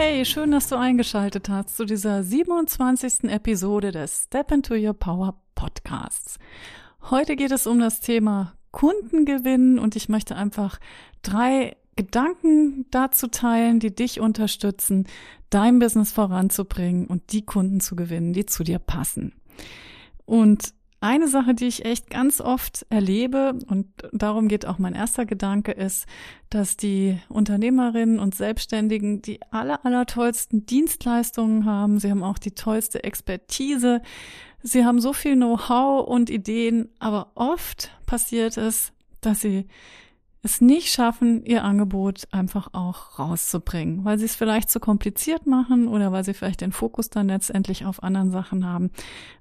Hey, 0.00 0.24
schön, 0.24 0.52
dass 0.52 0.68
du 0.68 0.76
eingeschaltet 0.76 1.48
hast 1.48 1.76
zu 1.76 1.84
dieser 1.84 2.22
27. 2.22 3.24
Episode 3.24 3.90
des 3.90 4.26
Step 4.26 4.52
into 4.52 4.74
Your 4.74 4.94
Power 4.94 5.42
Podcasts. 5.56 6.38
Heute 7.10 7.34
geht 7.34 7.50
es 7.50 7.66
um 7.66 7.80
das 7.80 7.98
Thema 7.98 8.54
Kundengewinn 8.70 9.80
und 9.80 9.96
ich 9.96 10.08
möchte 10.08 10.36
einfach 10.36 10.78
drei 11.22 11.76
Gedanken 11.96 12.86
dazu 12.92 13.26
teilen, 13.26 13.80
die 13.80 13.92
dich 13.92 14.20
unterstützen, 14.20 15.08
dein 15.50 15.80
Business 15.80 16.12
voranzubringen 16.12 17.08
und 17.08 17.32
die 17.32 17.44
Kunden 17.44 17.80
zu 17.80 17.96
gewinnen, 17.96 18.32
die 18.32 18.46
zu 18.46 18.62
dir 18.62 18.78
passen. 18.78 19.32
Und 20.26 20.74
eine 21.00 21.28
Sache, 21.28 21.54
die 21.54 21.66
ich 21.66 21.84
echt 21.84 22.10
ganz 22.10 22.40
oft 22.40 22.86
erlebe, 22.90 23.58
und 23.68 23.86
darum 24.12 24.48
geht 24.48 24.66
auch 24.66 24.78
mein 24.78 24.94
erster 24.94 25.26
Gedanke, 25.26 25.72
ist, 25.72 26.06
dass 26.50 26.76
die 26.76 27.18
Unternehmerinnen 27.28 28.18
und 28.18 28.34
Selbstständigen 28.34 29.22
die 29.22 29.40
aller, 29.50 29.84
aller 29.84 30.06
tollsten 30.06 30.66
Dienstleistungen 30.66 31.66
haben. 31.66 32.00
Sie 32.00 32.10
haben 32.10 32.24
auch 32.24 32.38
die 32.38 32.52
tollste 32.52 33.04
Expertise. 33.04 34.02
Sie 34.62 34.84
haben 34.84 35.00
so 35.00 35.12
viel 35.12 35.36
Know-how 35.36 36.06
und 36.06 36.30
Ideen, 36.30 36.88
aber 36.98 37.30
oft 37.36 37.90
passiert 38.06 38.56
es, 38.56 38.92
dass 39.20 39.40
sie 39.40 39.66
es 40.42 40.60
nicht 40.60 40.92
schaffen, 40.92 41.44
ihr 41.44 41.64
Angebot 41.64 42.28
einfach 42.30 42.68
auch 42.72 43.18
rauszubringen, 43.18 44.04
weil 44.04 44.18
sie 44.18 44.24
es 44.24 44.36
vielleicht 44.36 44.70
zu 44.70 44.78
kompliziert 44.78 45.46
machen 45.46 45.88
oder 45.88 46.12
weil 46.12 46.24
sie 46.24 46.34
vielleicht 46.34 46.60
den 46.60 46.72
Fokus 46.72 47.10
dann 47.10 47.28
letztendlich 47.28 47.84
auf 47.84 48.02
anderen 48.02 48.30
Sachen 48.30 48.64
haben. 48.64 48.90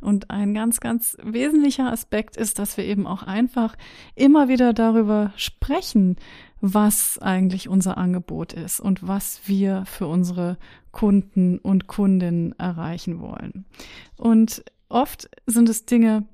Und 0.02 0.32
ein 0.32 0.54
ganz, 0.54 0.80
ganz 0.80 1.16
wesentlicher 1.22 1.92
Aspekt 1.92 2.36
ist, 2.36 2.58
dass 2.58 2.78
wir 2.78 2.86
eben 2.86 3.06
auch 3.06 3.24
einfach 3.24 3.76
immer 4.16 4.48
wieder 4.48 4.74
darüber 4.74 5.32
sprechen, 5.36 6.16
was 6.62 7.20
eigentlich 7.20 7.70
unser 7.70 7.98
Angebot 7.98 8.54
ist 8.54 8.80
und 8.80 9.08
was 9.08 9.42
wir 9.46 9.86
für 9.86 10.08
unsere 10.08 10.58
Kunden 10.92 11.60
und 11.60 11.86
Kundinnen 11.86 12.58
erreichen 12.58 13.20
wollen. 13.20 13.66
Und 14.16 14.64
oft 14.90 15.30
sind 15.46 15.70
es 15.70 15.86
Dinge, 15.86 16.26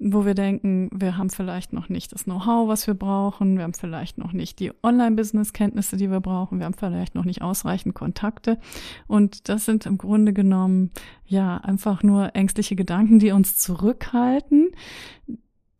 wo 0.00 0.24
wir 0.24 0.34
denken, 0.34 0.88
wir 0.94 1.18
haben 1.18 1.28
vielleicht 1.28 1.74
noch 1.74 1.90
nicht 1.90 2.12
das 2.12 2.24
Know-how, 2.24 2.68
was 2.68 2.86
wir 2.86 2.94
brauchen, 2.94 3.58
wir 3.58 3.64
haben 3.64 3.74
vielleicht 3.74 4.16
noch 4.16 4.32
nicht 4.32 4.58
die 4.58 4.72
Online-Business-Kenntnisse, 4.82 5.98
die 5.98 6.10
wir 6.10 6.20
brauchen, 6.20 6.58
wir 6.58 6.64
haben 6.64 6.74
vielleicht 6.74 7.14
noch 7.14 7.26
nicht 7.26 7.42
ausreichend 7.42 7.94
Kontakte. 7.94 8.58
Und 9.06 9.50
das 9.50 9.66
sind 9.66 9.84
im 9.84 9.98
Grunde 9.98 10.32
genommen 10.32 10.90
ja 11.26 11.58
einfach 11.58 12.02
nur 12.02 12.34
ängstliche 12.34 12.76
Gedanken, 12.76 13.18
die 13.18 13.32
uns 13.32 13.58
zurückhalten, 13.58 14.70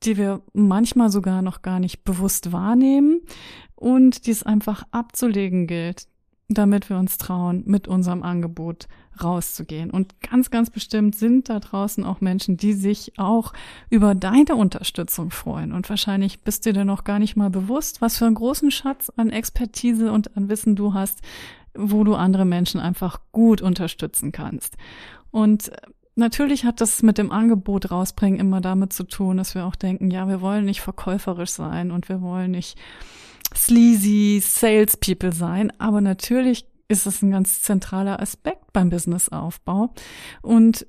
die 0.03 0.19
wir 0.19 0.43
manchmal 0.53 1.11
sogar 1.11 1.41
noch 1.41 1.63
gar 1.63 1.81
nicht 1.81 2.05
bewusst 2.05 2.53
wahrnehmen 2.53 3.21
und 3.75 4.27
die 4.27 4.33
es 4.33 4.43
einfach 4.43 4.85
abzulegen 4.91 5.67
gilt, 5.67 6.09
damit 6.51 6.91
wir 6.91 6.99
uns 6.99 7.17
trauen, 7.17 7.63
mit 7.65 7.87
unserem 7.89 8.23
Angebot 8.23 8.89
rauszugehen. 9.23 9.91
Und 9.91 10.21
ganz, 10.21 10.51
ganz 10.51 10.69
bestimmt 10.69 11.15
sind 11.15 11.49
da 11.49 11.61
draußen 11.61 12.05
auch 12.05 12.21
Menschen, 12.21 12.57
die 12.57 12.73
sich 12.73 13.19
auch 13.19 13.53
über 13.89 14.15
deine 14.15 14.57
Unterstützung 14.57 15.31
freuen. 15.31 15.73
Und 15.73 15.89
wahrscheinlich 15.89 16.41
bist 16.41 16.67
du 16.67 16.73
dir 16.73 16.85
noch 16.85 17.05
gar 17.05 17.21
nicht 17.21 17.37
mal 17.37 17.51
bewusst, 17.51 18.01
was 18.01 18.19
für 18.19 18.27
einen 18.27 18.35
großen 18.35 18.71
Schatz 18.71 19.13
an 19.17 19.31
Expertise 19.31 20.11
und 20.11 20.37
an 20.37 20.49
Wissen 20.49 20.75
du 20.75 20.93
hast, 20.93 21.21
wo 21.75 22.03
du 22.03 22.15
andere 22.17 22.45
Menschen 22.45 22.81
einfach 22.81 23.21
gut 23.33 23.63
unterstützen 23.63 24.33
kannst. 24.33 24.77
Und 25.31 25.71
Natürlich 26.17 26.67
hat 26.67 26.83
das 26.83 27.03
mit 27.03 27.17
dem 27.17 27.31
Angebot 27.33 27.91
rausbringen 27.91 28.41
immer 28.41 28.61
damit 28.61 28.93
zu 28.93 29.05
tun, 29.05 29.39
dass 29.39 29.55
wir 29.55 29.65
auch 29.65 29.77
denken, 29.77 30.11
ja, 30.11 30.29
wir 30.29 30.43
wollen 30.43 30.67
nicht 30.67 30.83
verkäuferisch 30.83 31.51
sein 31.51 31.91
und 31.91 32.11
wir 32.11 32.21
wollen 32.21 32.51
nicht 32.51 32.77
sleazy 33.55 34.41
Salespeople 34.43 35.33
sein, 35.33 35.73
aber 35.79 36.01
natürlich 36.01 36.67
ist 36.89 37.07
es 37.07 37.23
ein 37.23 37.31
ganz 37.31 37.63
zentraler 37.63 38.21
Aspekt 38.21 38.73
beim 38.73 38.91
Businessaufbau. 38.91 39.95
Und 40.43 40.87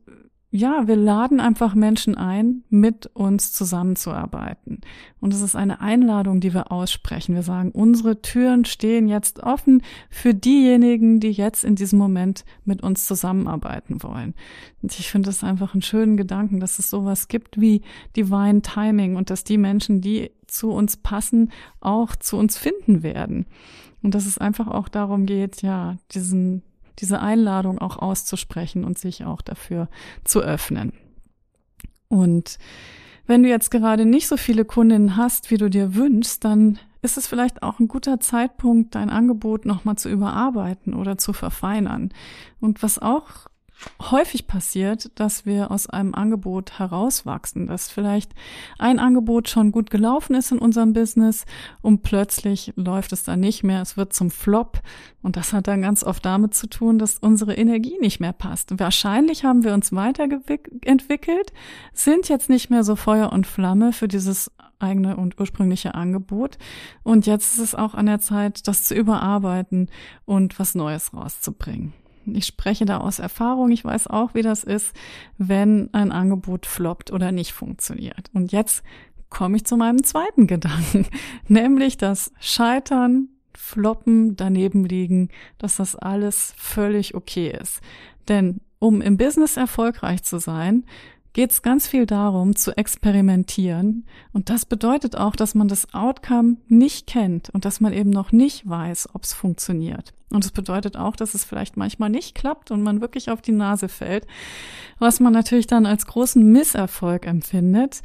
ja, 0.54 0.86
wir 0.86 0.98
laden 0.98 1.40
einfach 1.40 1.76
Menschen 1.76 2.18
ein, 2.18 2.66
mit 2.70 3.08
uns 3.14 3.54
zusammenzuarbeiten. 3.54 4.82
Und 5.22 5.34
es 5.34 5.42
ist 5.42 5.56
eine 5.56 5.80
Einladung, 5.80 6.42
die 6.42 6.54
wir 6.54 6.74
aussprechen. 6.74 7.36
Wir 7.36 7.42
sagen, 7.42 7.72
unsere 7.72 8.22
Türen 8.22 8.66
stehen 8.66 9.08
jetzt 9.08 9.42
offen 9.42 9.82
für 10.10 10.34
diejenigen, 10.34 11.22
die 11.22 11.32
jetzt 11.32 11.64
in 11.64 11.76
diesem 11.76 11.98
Moment 11.98 12.44
mit 12.66 12.84
uns 12.84 13.06
zusammenarbeiten 13.06 14.04
wollen. 14.04 14.34
Und 14.82 15.00
ich 15.00 15.10
finde 15.10 15.30
es 15.30 15.42
einfach 15.42 15.74
einen 15.74 15.84
schönen 15.84 16.18
Gedanken, 16.18 16.60
dass 16.60 16.80
es 16.80 16.90
sowas 16.90 17.30
gibt 17.30 17.62
wie 17.62 17.82
Divine 18.18 18.62
Timing 18.62 19.16
und 19.16 19.30
dass 19.30 19.46
die 19.46 19.58
Menschen, 19.58 20.02
die 20.02 20.32
zu 20.48 20.72
uns 20.72 20.98
passen, 20.98 21.50
auch 21.80 22.14
zu 22.18 22.36
uns 22.36 22.58
finden 22.58 23.04
werden. 23.04 23.46
Und 24.04 24.16
dass 24.16 24.26
es 24.26 24.38
einfach 24.38 24.68
auch 24.68 24.90
darum 24.90 25.26
geht, 25.26 25.62
ja, 25.62 25.96
diesen 26.14 26.64
diese 27.00 27.20
Einladung 27.20 27.80
auch 27.80 27.98
auszusprechen 27.98 28.84
und 28.84 28.98
sich 28.98 29.26
auch 29.26 29.42
dafür 29.42 29.90
zu 30.24 30.42
öffnen. 30.42 30.94
Und 32.08 32.58
wenn 33.26 33.44
du 33.44 33.50
jetzt 33.50 33.72
gerade 33.72 34.06
nicht 34.06 34.28
so 34.28 34.38
viele 34.38 34.66
Kundinnen 34.66 35.16
hast, 35.16 35.52
wie 35.52 35.58
du 35.58 35.70
dir 35.70 35.96
wünschst, 35.96 36.44
dann 36.44 36.80
ist 37.02 37.18
es 37.18 37.28
vielleicht 37.28 37.64
auch 37.64 37.80
ein 37.80 37.88
guter 37.88 38.20
Zeitpunkt, 38.20 38.96
dein 38.96 39.10
Angebot 39.10 39.66
nochmal 39.66 39.96
zu 39.96 40.10
überarbeiten 40.10 40.94
oder 40.94 41.18
zu 41.18 41.34
verfeinern. 41.34 42.10
Und 42.60 42.84
was 42.84 43.00
auch 43.00 43.48
häufig 44.00 44.48
passiert, 44.48 45.12
dass 45.20 45.46
wir 45.46 45.72
aus 45.72 45.88
einem 45.88 46.14
Angebot 46.14 46.80
herauswachsen, 46.80 47.68
dass 47.68 47.90
vielleicht 47.90 48.34
ein 48.78 49.00
Angebot 49.00 49.50
schon 49.50 49.72
gut 49.72 49.90
gelaufen 49.90 50.36
ist 50.36 50.52
in 50.52 50.60
unserem 50.60 50.94
Business 50.94 51.46
und 51.82 52.04
plötzlich 52.04 52.74
läuft 52.76 53.14
es 53.14 53.24
dann 53.24 53.40
nicht 53.40 53.64
mehr, 53.64 53.82
es 53.82 53.98
wird 53.98 54.14
zum 54.14 54.32
Flop 54.32 54.82
und 55.22 55.36
das 55.38 55.54
hat 55.54 55.68
dann 55.68 55.82
ganz 55.82 56.04
oft 56.04 56.26
damit 56.26 56.54
zu 56.54 56.68
tun, 56.68 57.00
dass 57.00 57.18
unsere 57.18 57.56
Energie 57.56 57.98
nicht 58.00 58.20
mehr 58.20 58.34
passt. 58.34 58.80
Wahrscheinlich 58.80 59.44
haben 59.44 59.64
wir 59.64 59.74
uns 59.74 59.92
weiterentwickelt, 59.92 61.54
sind 61.94 62.30
jetzt 62.30 62.50
nicht 62.50 62.70
mehr 62.70 62.84
so 62.84 62.96
Feuer 62.96 63.32
und 63.32 63.48
Flamme 63.48 63.94
für 63.94 64.08
dieses 64.08 64.52
eigene 64.80 65.16
und 65.16 65.40
ursprüngliche 65.40 65.94
Angebot. 65.96 66.58
Und 67.04 67.28
jetzt 67.28 67.54
ist 67.54 67.60
es 67.60 67.76
auch 67.76 67.94
an 67.94 68.08
der 68.08 68.20
Zeit, 68.20 68.68
das 68.68 68.84
zu 68.84 68.96
überarbeiten 68.96 69.90
und 70.26 70.58
was 70.60 70.76
Neues 70.76 71.14
rauszubringen. 71.14 71.94
Ich 72.26 72.46
spreche 72.46 72.86
da 72.86 72.98
aus 72.98 73.20
Erfahrung. 73.20 73.72
Ich 73.72 73.84
weiß 73.84 74.08
auch, 74.08 74.34
wie 74.34 74.42
das 74.42 74.64
ist, 74.64 74.96
wenn 75.38 75.90
ein 75.94 76.12
Angebot 76.12 76.66
floppt 76.66 77.12
oder 77.12 77.32
nicht 77.32 77.52
funktioniert. 77.54 78.30
Und 78.34 78.52
jetzt 78.52 78.84
komme 79.30 79.58
ich 79.58 79.66
zu 79.66 79.78
meinem 79.78 80.04
zweiten 80.04 80.48
Gedanken, 80.48 81.08
nämlich 81.48 81.98
das 81.98 82.32
Scheitern, 82.40 83.30
Floppen, 83.56 84.36
daneben 84.36 84.86
liegen, 84.86 85.30
dass 85.58 85.78
das 85.78 85.96
alles 85.96 86.54
völlig 86.58 87.16
okay 87.16 87.56
ist. 87.60 87.82
Denn 88.28 88.62
um 88.80 89.02
im 89.02 89.18
Business 89.18 89.58
erfolgreich 89.58 90.24
zu 90.24 90.40
sein, 90.40 90.86
geht 91.34 91.52
es 91.52 91.62
ganz 91.62 91.88
viel 91.88 92.06
darum, 92.06 92.56
zu 92.56 92.76
experimentieren. 92.78 94.06
Und 94.34 94.50
das 94.50 94.66
bedeutet 94.66 95.16
auch, 95.16 95.36
dass 95.36 95.56
man 95.56 95.68
das 95.68 95.94
Outcome 95.94 96.58
nicht 96.68 97.08
kennt 97.08 97.50
und 97.52 97.66
dass 97.66 97.80
man 97.80 97.94
eben 97.94 98.10
noch 98.10 98.32
nicht 98.32 98.68
weiß, 98.68 99.10
ob 99.14 99.24
es 99.24 99.34
funktioniert. 99.34 100.14
Und 100.30 100.46
es 100.46 100.52
bedeutet 100.52 100.96
auch, 100.96 101.16
dass 101.16 101.34
es 101.34 101.44
vielleicht 101.44 101.76
manchmal 101.76 102.10
nicht 102.10 102.36
klappt 102.36 102.72
und 102.72 102.84
man 102.84 103.02
wirklich 103.02 103.30
auf 103.30 103.42
die 103.42 103.52
Nase 103.52 103.90
fällt, 103.90 104.26
was 104.98 105.20
man 105.20 105.34
natürlich 105.34 105.68
dann 105.68 105.86
als 105.86 106.06
großen 106.06 106.44
Misserfolg 106.52 107.28
empfindet. 107.28 108.02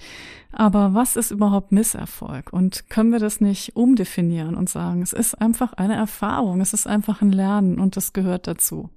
Aber 0.52 0.94
was 0.94 1.16
ist 1.16 1.30
überhaupt 1.30 1.70
Misserfolg? 1.70 2.52
Und 2.52 2.90
können 2.90 3.12
wir 3.12 3.20
das 3.20 3.40
nicht 3.40 3.76
umdefinieren 3.76 4.56
und 4.56 4.68
sagen, 4.68 5.02
es 5.02 5.12
ist 5.12 5.34
einfach 5.40 5.72
eine 5.74 5.94
Erfahrung, 5.94 6.60
es 6.60 6.72
ist 6.72 6.86
einfach 6.86 7.22
ein 7.22 7.30
Lernen 7.30 7.78
und 7.78 7.96
das 7.96 8.12
gehört 8.12 8.46
dazu. 8.48 8.90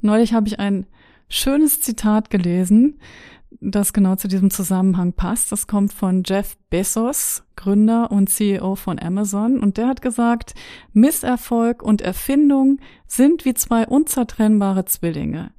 Neulich 0.00 0.32
habe 0.32 0.48
ich 0.48 0.58
ein 0.58 0.86
schönes 1.32 1.80
Zitat 1.80 2.30
gelesen, 2.30 3.00
das 3.60 3.92
genau 3.92 4.16
zu 4.16 4.28
diesem 4.28 4.50
Zusammenhang 4.50 5.12
passt. 5.12 5.52
Das 5.52 5.66
kommt 5.66 5.92
von 5.92 6.22
Jeff 6.24 6.56
Bezos, 6.70 7.44
Gründer 7.56 8.10
und 8.10 8.28
CEO 8.28 8.74
von 8.74 8.98
Amazon. 8.98 9.58
Und 9.60 9.76
der 9.76 9.88
hat 9.88 10.02
gesagt, 10.02 10.54
Misserfolg 10.92 11.82
und 11.82 12.00
Erfindung 12.00 12.78
sind 13.06 13.44
wie 13.44 13.54
zwei 13.54 13.86
unzertrennbare 13.86 14.84
Zwillinge. 14.84 15.52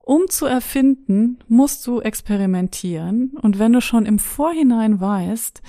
Um 0.00 0.28
zu 0.28 0.46
erfinden, 0.46 1.38
musst 1.48 1.86
du 1.86 2.00
experimentieren. 2.00 3.36
Und 3.40 3.58
wenn 3.58 3.72
du 3.72 3.80
schon 3.80 4.06
im 4.06 4.18
Vorhinein 4.18 5.00
weißt, 5.00 5.62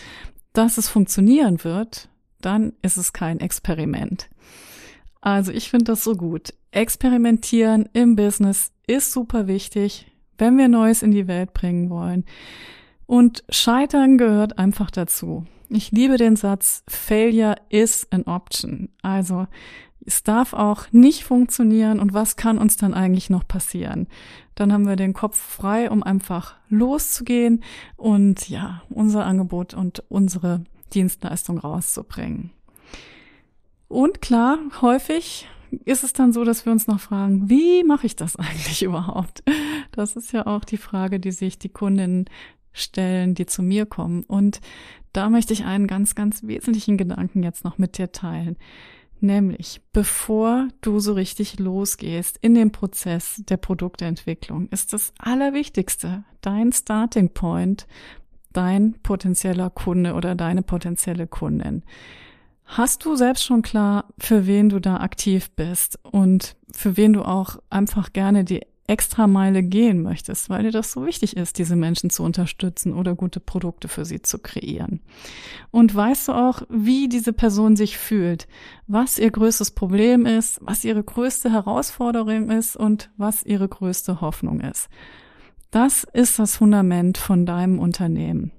dass 0.54 0.78
es 0.78 0.90
funktionieren 0.90 1.64
wird, 1.64 2.10
dann 2.42 2.74
ist 2.82 2.98
es 2.98 3.14
kein 3.14 3.40
Experiment. 3.40 4.30
Also 5.22 5.52
ich 5.52 5.70
finde 5.70 5.86
das 5.86 6.04
so 6.04 6.16
gut. 6.16 6.54
Experimentieren 6.72 7.90
im 7.94 8.16
Business 8.16 8.72
ist 8.86 9.12
super 9.12 9.48
wichtig, 9.48 10.12
wenn 10.38 10.58
wir 10.58 10.68
Neues 10.68 11.02
in 11.02 11.12
die 11.12 11.28
Welt 11.28 11.54
bringen 11.54 11.90
wollen. 11.90 12.26
Und 13.06 13.44
Scheitern 13.50 14.18
gehört 14.18 14.60
einfach 14.60 14.92
dazu. 14.92 15.46
Ich 15.70 15.92
liebe 15.92 16.18
den 16.18 16.36
Satz, 16.36 16.84
Failure 16.88 17.56
is 17.70 18.08
an 18.12 18.24
option. 18.24 18.90
Also 19.02 19.48
es 20.06 20.24
darf 20.24 20.54
auch 20.54 20.86
nicht 20.92 21.24
funktionieren 21.24 22.00
und 22.00 22.14
was 22.14 22.36
kann 22.36 22.58
uns 22.58 22.78
dann 22.78 22.94
eigentlich 22.94 23.30
noch 23.30 23.48
passieren? 23.48 24.08
Dann 24.56 24.74
haben 24.74 24.88
wir 24.88 24.96
den 24.96 25.14
Kopf 25.14 25.38
frei, 25.38 25.90
um 25.92 26.04
einfach 26.04 26.56
loszugehen 26.70 27.64
und 27.96 28.50
ja, 28.50 28.82
unser 28.90 29.26
Angebot 29.26 29.74
und 29.74 30.04
unsere 30.10 30.64
Dienstleistung 30.94 31.58
rauszubringen. 31.60 32.52
Und 33.88 34.22
klar, 34.22 34.60
häufig 34.82 35.48
ist 35.86 36.04
es 36.04 36.14
dann 36.14 36.34
so, 36.34 36.44
dass 36.44 36.66
wir 36.66 36.72
uns 36.72 36.88
noch 36.88 37.00
fragen, 37.00 37.50
wie 37.50 37.84
mache 37.84 38.06
ich 38.06 38.16
das 38.16 38.36
eigentlich 38.38 38.84
überhaupt? 38.84 39.44
Das 39.92 40.16
ist 40.16 40.32
ja 40.32 40.48
auch 40.48 40.66
die 40.66 40.78
Frage, 40.78 41.20
die 41.20 41.32
sich 41.32 41.60
die 41.60 41.70
Kundinnen 41.70 42.26
stellen, 42.72 43.36
die 43.36 43.46
zu 43.46 43.64
mir 43.64 43.86
kommen. 43.86 44.24
Und 44.24 44.62
da 45.14 45.30
möchte 45.30 45.54
ich 45.54 45.66
einen 45.66 45.88
ganz, 45.88 46.16
ganz 46.16 46.44
wesentlichen 46.44 46.98
Gedanken 46.98 47.44
jetzt 47.44 47.64
noch 47.64 47.78
mit 47.78 47.98
dir 47.98 48.12
teilen. 48.12 48.58
Nämlich, 49.22 49.82
bevor 49.92 50.70
du 50.80 51.00
so 51.00 51.14
richtig 51.14 51.60
losgehst 51.60 52.38
in 52.42 52.56
den 52.56 52.72
Prozess 52.72 53.42
der 53.50 53.58
Produktentwicklung, 53.58 54.70
ist 54.70 54.94
das 54.94 55.14
Allerwichtigste, 55.20 56.24
dein 56.40 56.72
Starting 56.72 57.34
Point, 57.34 57.86
dein 58.54 58.94
potenzieller 59.04 59.70
Kunde 59.70 60.14
oder 60.14 60.36
deine 60.36 60.62
potenzielle 60.62 61.28
Kundin. 61.28 61.84
Hast 62.72 63.04
du 63.04 63.16
selbst 63.16 63.44
schon 63.44 63.64
klar, 63.64 64.06
für 64.20 64.46
wen 64.46 64.70
du 64.70 64.80
da 64.80 64.98
aktiv 64.98 65.50
bist 65.56 65.98
und 66.04 66.56
für 66.72 66.98
wen 66.98 67.14
du 67.14 67.24
auch 67.24 67.58
einfach 67.72 68.14
gerne 68.14 68.44
die 68.44 68.62
Extrameile 68.86 69.64
gehen 69.64 70.04
möchtest, 70.04 70.52
weil 70.52 70.64
dir 70.64 70.72
das 70.72 70.92
so 70.92 71.04
wichtig 71.04 71.36
ist, 71.36 71.58
diese 71.58 71.76
Menschen 71.76 72.12
zu 72.12 72.22
unterstützen 72.22 72.94
oder 72.94 73.16
gute 73.16 73.40
Produkte 73.40 73.88
für 73.88 74.06
sie 74.06 74.22
zu 74.22 74.38
kreieren. 74.38 75.02
Und 75.72 75.96
weißt 75.96 76.28
du 76.28 76.34
auch, 76.34 76.62
wie 76.70 77.10
diese 77.10 77.34
Person 77.34 77.76
sich 77.76 77.98
fühlt, 77.98 78.48
was 78.86 79.18
ihr 79.18 79.32
größtes 79.32 79.72
Problem 79.72 80.28
ist, 80.28 80.60
was 80.62 80.86
ihre 80.86 81.04
größte 81.04 81.52
Herausforderung 81.52 82.52
ist 82.52 82.76
und 82.76 83.10
was 83.18 83.44
ihre 83.44 83.68
größte 83.68 84.22
Hoffnung 84.22 84.60
ist. 84.60 84.90
Das 85.72 86.04
ist 86.14 86.38
das 86.38 86.56
Fundament 86.56 87.18
von 87.18 87.48
deinem 87.48 87.80
Unternehmen. 87.80 88.52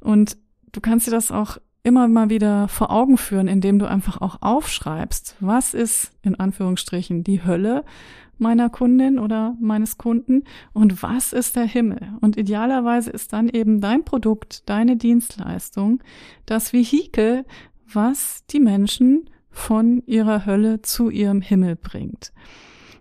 Und 0.00 0.38
du 0.72 0.80
kannst 0.80 1.06
dir 1.06 1.12
das 1.12 1.30
auch 1.30 1.58
immer 1.82 2.08
mal 2.08 2.30
wieder 2.30 2.68
vor 2.68 2.90
Augen 2.90 3.18
führen, 3.18 3.48
indem 3.48 3.78
du 3.78 3.88
einfach 3.88 4.20
auch 4.20 4.38
aufschreibst, 4.40 5.36
was 5.40 5.74
ist 5.74 6.12
in 6.22 6.36
Anführungsstrichen 6.36 7.24
die 7.24 7.44
Hölle 7.44 7.84
meiner 8.38 8.70
Kundin 8.70 9.18
oder 9.18 9.56
meines 9.60 9.98
Kunden 9.98 10.44
und 10.72 11.02
was 11.02 11.32
ist 11.32 11.56
der 11.56 11.64
Himmel? 11.64 12.14
Und 12.20 12.36
idealerweise 12.36 13.10
ist 13.10 13.32
dann 13.32 13.48
eben 13.48 13.80
dein 13.80 14.04
Produkt, 14.04 14.68
deine 14.68 14.96
Dienstleistung 14.96 16.02
das 16.46 16.72
Vehikel, 16.72 17.44
was 17.92 18.44
die 18.46 18.60
Menschen 18.60 19.28
von 19.50 20.02
ihrer 20.06 20.46
Hölle 20.46 20.82
zu 20.82 21.10
ihrem 21.10 21.40
Himmel 21.40 21.76
bringt. 21.76 22.32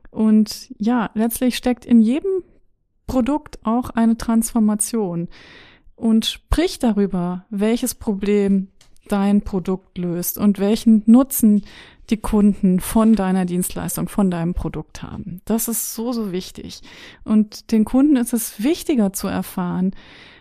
Und 0.10 0.74
ja, 0.78 1.10
letztlich 1.14 1.56
steckt 1.56 1.86
in 1.86 2.02
jedem 2.02 2.44
Produkt 3.08 3.60
auch 3.64 3.90
eine 3.92 4.18
Transformation 4.18 5.30
und 6.02 6.26
sprich 6.26 6.80
darüber, 6.80 7.46
welches 7.52 7.94
Problem 7.94 8.70
dein 9.08 9.42
Produkt 9.42 9.98
löst 9.98 10.38
und 10.38 10.58
welchen 10.58 11.04
Nutzen 11.06 11.64
die 12.10 12.18
Kunden 12.18 12.80
von 12.80 13.16
deiner 13.16 13.46
Dienstleistung, 13.46 14.10
von 14.10 14.32
deinem 14.32 14.54
Produkt 14.54 15.04
haben. 15.04 15.42
Das 15.46 15.68
ist 15.68 15.94
so, 15.94 16.12
so 16.12 16.32
wichtig. 16.32 16.82
Und 17.24 17.72
den 17.72 17.86
Kunden 17.86 18.16
ist 18.16 18.34
es 18.34 18.64
wichtiger 18.64 19.14
zu 19.14 19.28
erfahren, 19.28 19.92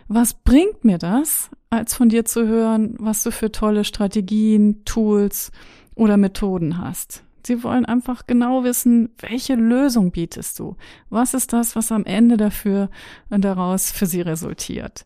was 0.07 0.33
bringt 0.33 0.83
mir 0.83 0.97
das, 0.97 1.49
als 1.69 1.93
von 1.93 2.09
dir 2.09 2.25
zu 2.25 2.47
hören, 2.47 2.95
was 2.97 3.23
du 3.23 3.31
für 3.31 3.51
tolle 3.51 3.83
Strategien, 3.83 4.83
Tools 4.83 5.51
oder 5.95 6.17
Methoden 6.17 6.79
hast. 6.79 7.23
Sie 7.45 7.63
wollen 7.63 7.85
einfach 7.85 8.27
genau 8.27 8.63
wissen, 8.63 9.09
welche 9.19 9.55
Lösung 9.55 10.11
bietest 10.11 10.59
du? 10.59 10.75
Was 11.09 11.33
ist 11.33 11.53
das, 11.53 11.75
was 11.75 11.91
am 11.91 12.05
Ende 12.05 12.37
dafür 12.37 12.89
und 13.29 13.45
daraus 13.45 13.91
für 13.91 14.05
sie 14.05 14.21
resultiert? 14.21 15.05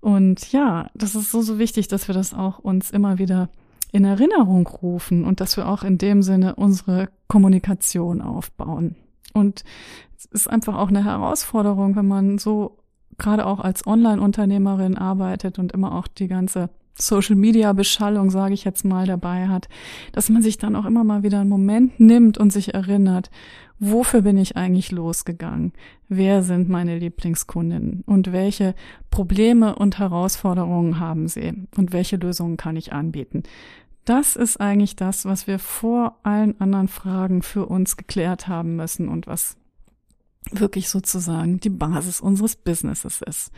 Und 0.00 0.52
ja, 0.52 0.88
das 0.94 1.14
ist 1.14 1.30
so, 1.30 1.42
so 1.42 1.58
wichtig, 1.58 1.88
dass 1.88 2.08
wir 2.08 2.14
das 2.14 2.34
auch 2.34 2.58
uns 2.58 2.90
immer 2.90 3.18
wieder 3.18 3.48
in 3.90 4.04
Erinnerung 4.04 4.66
rufen 4.66 5.24
und 5.24 5.40
dass 5.40 5.56
wir 5.56 5.68
auch 5.68 5.82
in 5.82 5.98
dem 5.98 6.22
Sinne 6.22 6.54
unsere 6.56 7.08
Kommunikation 7.26 8.20
aufbauen. 8.20 8.96
Und 9.32 9.64
es 10.16 10.26
ist 10.26 10.50
einfach 10.50 10.76
auch 10.76 10.88
eine 10.88 11.04
Herausforderung, 11.04 11.96
wenn 11.96 12.06
man 12.06 12.38
so 12.38 12.78
gerade 13.18 13.46
auch 13.46 13.60
als 13.60 13.86
Online-Unternehmerin 13.86 14.96
arbeitet 14.96 15.58
und 15.58 15.72
immer 15.72 15.94
auch 15.94 16.06
die 16.06 16.28
ganze 16.28 16.70
Social-Media-Beschallung, 17.00 18.30
sage 18.30 18.54
ich 18.54 18.64
jetzt 18.64 18.84
mal, 18.84 19.06
dabei 19.06 19.48
hat, 19.48 19.68
dass 20.12 20.28
man 20.28 20.42
sich 20.42 20.58
dann 20.58 20.76
auch 20.76 20.84
immer 20.84 21.04
mal 21.04 21.22
wieder 21.22 21.40
einen 21.40 21.48
Moment 21.48 21.98
nimmt 22.00 22.38
und 22.38 22.52
sich 22.52 22.74
erinnert, 22.74 23.30
wofür 23.78 24.22
bin 24.22 24.38
ich 24.38 24.56
eigentlich 24.56 24.90
losgegangen? 24.90 25.72
Wer 26.08 26.42
sind 26.42 26.68
meine 26.68 26.98
Lieblingskundinnen? 26.98 28.02
Und 28.06 28.32
welche 28.32 28.74
Probleme 29.10 29.76
und 29.76 29.98
Herausforderungen 29.98 30.98
haben 30.98 31.28
sie? 31.28 31.66
Und 31.76 31.92
welche 31.92 32.16
Lösungen 32.16 32.56
kann 32.56 32.76
ich 32.76 32.92
anbieten? 32.92 33.42
Das 34.04 34.36
ist 34.36 34.58
eigentlich 34.58 34.96
das, 34.96 35.26
was 35.26 35.46
wir 35.46 35.58
vor 35.58 36.18
allen 36.22 36.58
anderen 36.60 36.88
Fragen 36.88 37.42
für 37.42 37.66
uns 37.66 37.96
geklärt 37.96 38.48
haben 38.48 38.76
müssen 38.76 39.08
und 39.08 39.26
was 39.26 39.56
wirklich 40.50 40.88
sozusagen 40.88 41.60
die 41.60 41.68
Basis 41.68 42.20
unseres 42.20 42.56
Businesses 42.56 43.20
ist. 43.20 43.50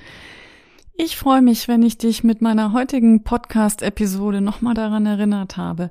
Ich 1.03 1.17
freue 1.17 1.41
mich, 1.41 1.67
wenn 1.67 1.83
ich 1.83 1.97
dich 1.97 2.25
mit 2.25 2.43
meiner 2.43 2.75
heutigen 2.75 3.25
Podcast-Episode 3.25 4.43
nochmal 4.43 4.75
daran 4.75 5.07
erinnert 5.07 5.57
habe, 5.57 5.91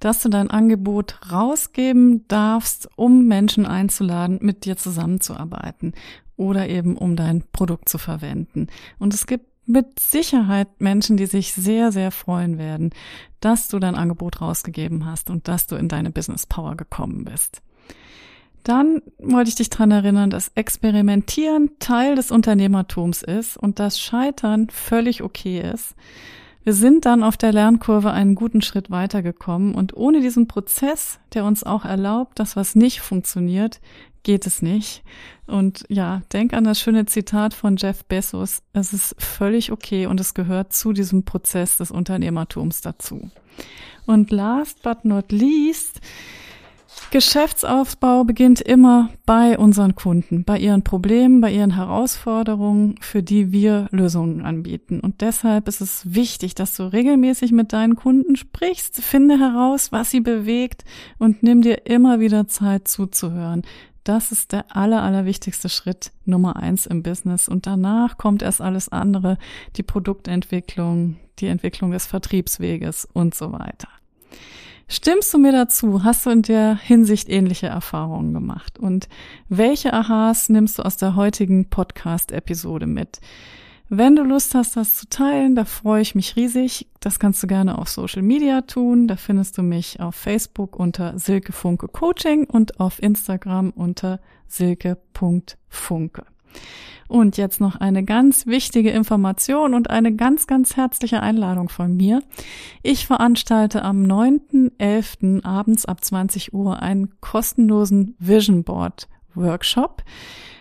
dass 0.00 0.20
du 0.20 0.28
dein 0.28 0.50
Angebot 0.50 1.32
rausgeben 1.32 2.28
darfst, 2.28 2.86
um 2.94 3.26
Menschen 3.26 3.64
einzuladen, 3.64 4.38
mit 4.42 4.66
dir 4.66 4.76
zusammenzuarbeiten 4.76 5.94
oder 6.36 6.68
eben 6.68 6.98
um 6.98 7.16
dein 7.16 7.42
Produkt 7.52 7.88
zu 7.88 7.96
verwenden. 7.96 8.66
Und 8.98 9.14
es 9.14 9.26
gibt 9.26 9.46
mit 9.64 9.98
Sicherheit 9.98 10.68
Menschen, 10.78 11.16
die 11.16 11.24
sich 11.24 11.54
sehr, 11.54 11.90
sehr 11.90 12.10
freuen 12.10 12.58
werden, 12.58 12.90
dass 13.40 13.68
du 13.68 13.78
dein 13.78 13.94
Angebot 13.94 14.42
rausgegeben 14.42 15.06
hast 15.06 15.30
und 15.30 15.48
dass 15.48 15.68
du 15.68 15.76
in 15.76 15.88
deine 15.88 16.10
Business 16.10 16.44
Power 16.44 16.76
gekommen 16.76 17.24
bist. 17.24 17.62
Dann 18.62 19.02
wollte 19.18 19.48
ich 19.48 19.56
dich 19.56 19.70
dran 19.70 19.90
erinnern, 19.90 20.30
dass 20.30 20.52
Experimentieren 20.54 21.70
Teil 21.78 22.14
des 22.14 22.30
Unternehmertums 22.30 23.22
ist 23.22 23.56
und 23.56 23.78
das 23.78 23.98
Scheitern 23.98 24.68
völlig 24.70 25.22
okay 25.22 25.60
ist. 25.60 25.94
Wir 26.62 26.74
sind 26.74 27.06
dann 27.06 27.22
auf 27.22 27.38
der 27.38 27.52
Lernkurve 27.52 28.10
einen 28.10 28.34
guten 28.34 28.60
Schritt 28.60 28.90
weitergekommen 28.90 29.74
und 29.74 29.96
ohne 29.96 30.20
diesen 30.20 30.46
Prozess, 30.46 31.18
der 31.32 31.44
uns 31.44 31.64
auch 31.64 31.86
erlaubt, 31.86 32.38
dass 32.38 32.54
was 32.54 32.74
nicht 32.74 33.00
funktioniert, 33.00 33.80
geht 34.22 34.46
es 34.46 34.60
nicht. 34.60 35.02
Und 35.46 35.84
ja, 35.88 36.20
denk 36.32 36.52
an 36.52 36.64
das 36.64 36.78
schöne 36.78 37.06
Zitat 37.06 37.54
von 37.54 37.76
Jeff 37.76 38.04
Bezos. 38.04 38.62
Es 38.74 38.92
ist 38.92 39.16
völlig 39.18 39.72
okay 39.72 40.04
und 40.04 40.20
es 40.20 40.34
gehört 40.34 40.74
zu 40.74 40.92
diesem 40.92 41.24
Prozess 41.24 41.78
des 41.78 41.90
Unternehmertums 41.90 42.82
dazu. 42.82 43.30
Und 44.06 44.30
last 44.30 44.82
but 44.82 45.04
not 45.04 45.32
least, 45.32 46.00
Geschäftsaufbau 47.10 48.22
beginnt 48.22 48.60
immer 48.60 49.10
bei 49.26 49.58
unseren 49.58 49.96
Kunden, 49.96 50.44
bei 50.44 50.58
ihren 50.58 50.84
Problemen, 50.84 51.40
bei 51.40 51.50
ihren 51.50 51.74
Herausforderungen, 51.74 52.94
für 53.00 53.20
die 53.20 53.50
wir 53.50 53.88
Lösungen 53.90 54.42
anbieten. 54.42 55.00
Und 55.00 55.20
deshalb 55.20 55.66
ist 55.66 55.80
es 55.80 56.14
wichtig, 56.14 56.54
dass 56.54 56.76
du 56.76 56.84
regelmäßig 56.84 57.50
mit 57.50 57.72
deinen 57.72 57.96
Kunden 57.96 58.36
sprichst, 58.36 59.02
finde 59.02 59.40
heraus, 59.40 59.90
was 59.90 60.12
sie 60.12 60.20
bewegt 60.20 60.84
und 61.18 61.42
nimm 61.42 61.62
dir 61.62 61.84
immer 61.86 62.20
wieder 62.20 62.46
Zeit 62.46 62.86
zuzuhören. 62.86 63.62
Das 64.04 64.30
ist 64.30 64.52
der 64.52 64.76
aller, 64.76 65.02
allerwichtigste 65.02 65.68
Schritt 65.68 66.12
Nummer 66.24 66.56
eins 66.56 66.86
im 66.86 67.02
Business. 67.02 67.48
Und 67.48 67.66
danach 67.66 68.18
kommt 68.18 68.42
erst 68.42 68.60
alles 68.60 68.88
andere, 68.88 69.36
die 69.76 69.82
Produktentwicklung, 69.82 71.16
die 71.40 71.48
Entwicklung 71.48 71.90
des 71.90 72.06
Vertriebsweges 72.06 73.08
und 73.12 73.34
so 73.34 73.50
weiter. 73.50 73.88
Stimmst 74.92 75.32
du 75.32 75.38
mir 75.38 75.52
dazu? 75.52 76.02
Hast 76.02 76.26
du 76.26 76.30
in 76.30 76.42
der 76.42 76.74
Hinsicht 76.74 77.28
ähnliche 77.28 77.68
Erfahrungen 77.68 78.34
gemacht? 78.34 78.76
Und 78.76 79.08
welche 79.48 79.92
Aha's 79.92 80.48
nimmst 80.48 80.80
du 80.80 80.82
aus 80.82 80.96
der 80.96 81.14
heutigen 81.14 81.70
Podcast-Episode 81.70 82.88
mit? 82.88 83.20
Wenn 83.88 84.16
du 84.16 84.24
Lust 84.24 84.52
hast, 84.56 84.74
das 84.74 84.96
zu 84.96 85.08
teilen, 85.08 85.54
da 85.54 85.64
freue 85.64 86.02
ich 86.02 86.16
mich 86.16 86.34
riesig. 86.34 86.88
Das 86.98 87.20
kannst 87.20 87.40
du 87.40 87.46
gerne 87.46 87.78
auf 87.78 87.88
Social 87.88 88.22
Media 88.22 88.62
tun. 88.62 89.06
Da 89.06 89.14
findest 89.14 89.58
du 89.58 89.62
mich 89.62 90.00
auf 90.00 90.16
Facebook 90.16 90.74
unter 90.74 91.16
Silke 91.16 91.52
Funke 91.52 91.86
Coaching 91.86 92.46
und 92.46 92.80
auf 92.80 93.00
Instagram 93.00 93.70
unter 93.70 94.18
silke.funke. 94.48 96.24
Und 97.08 97.36
jetzt 97.36 97.60
noch 97.60 97.74
eine 97.74 98.04
ganz 98.04 98.46
wichtige 98.46 98.90
Information 98.90 99.74
und 99.74 99.90
eine 99.90 100.14
ganz, 100.14 100.46
ganz 100.46 100.76
herzliche 100.76 101.20
Einladung 101.20 101.68
von 101.68 101.96
mir. 101.96 102.22
Ich 102.84 103.06
veranstalte 103.06 103.82
am 103.82 104.04
9.11. 104.04 105.44
abends 105.44 105.86
ab 105.86 106.04
20 106.04 106.54
Uhr 106.54 106.80
einen 106.80 107.20
kostenlosen 107.20 108.14
Vision 108.20 108.62
Board 108.62 109.08
Workshop 109.34 110.04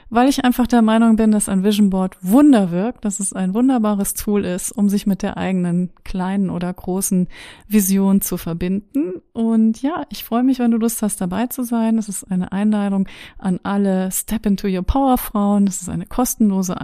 weil 0.09 0.27
ich 0.27 0.43
einfach 0.43 0.67
der 0.67 0.81
Meinung 0.81 1.15
bin, 1.15 1.31
dass 1.31 1.49
ein 1.49 1.63
Vision 1.63 1.89
Board 1.89 2.17
Wunder 2.21 2.71
wirkt, 2.71 3.05
dass 3.05 3.19
es 3.19 3.33
ein 3.33 3.53
wunderbares 3.53 4.13
Tool 4.13 4.43
ist, 4.43 4.71
um 4.71 4.89
sich 4.89 5.05
mit 5.05 5.21
der 5.21 5.37
eigenen 5.37 5.91
kleinen 6.03 6.49
oder 6.49 6.73
großen 6.73 7.27
Vision 7.67 8.21
zu 8.21 8.37
verbinden. 8.37 9.21
Und 9.33 9.81
ja, 9.81 10.03
ich 10.09 10.23
freue 10.23 10.43
mich, 10.43 10.59
wenn 10.59 10.71
du 10.71 10.77
Lust 10.77 11.01
hast, 11.01 11.21
dabei 11.21 11.47
zu 11.47 11.63
sein. 11.63 11.97
Es 11.97 12.09
ist 12.09 12.23
eine 12.31 12.51
Einladung 12.51 13.07
an 13.37 13.59
alle 13.63 14.11
Step 14.11 14.45
into 14.45 14.67
Your 14.67 14.83
Power 14.83 15.17
Frauen. 15.17 15.67
Es 15.67 15.81
ist 15.81 15.89
eine 15.89 16.05
kostenlose 16.05 16.75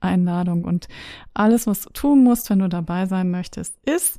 Einladung 0.00 0.64
und 0.64 0.88
alles, 1.32 1.66
was 1.66 1.82
du 1.82 1.90
tun 1.90 2.22
musst, 2.22 2.50
wenn 2.50 2.58
du 2.58 2.68
dabei 2.68 3.06
sein 3.06 3.30
möchtest, 3.30 3.76
ist, 3.84 4.18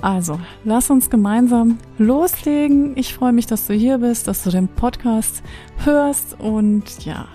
Also, 0.00 0.40
lass 0.64 0.88
uns 0.88 1.10
gemeinsam 1.10 1.76
loslegen. 1.98 2.96
Ich 2.96 3.12
freue 3.12 3.34
mich, 3.34 3.46
dass 3.46 3.66
du 3.66 3.74
hier 3.74 3.98
bist, 3.98 4.28
dass 4.28 4.44
du 4.44 4.50
den 4.50 4.68
Podcast 4.68 5.42
hörst 5.84 6.40
und 6.40 7.04
ja, 7.04 7.28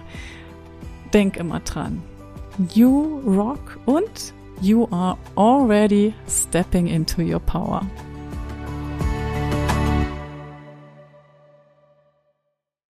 denk 1.13 1.37
immer 1.37 1.59
dran. 1.59 2.01
You 2.73 3.19
rock 3.19 3.77
und 3.85 4.33
you 4.61 4.87
are 4.89 5.15
already 5.35 6.15
stepping 6.27 6.87
into 6.87 7.21
your 7.21 7.39
power. 7.39 7.85